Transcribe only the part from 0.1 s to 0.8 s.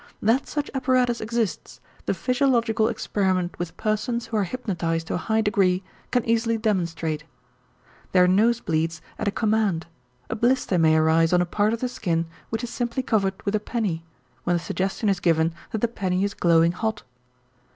That such